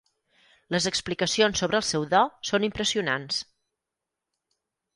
[0.75, 3.45] Les explicacions sobre el seu do són impressionants.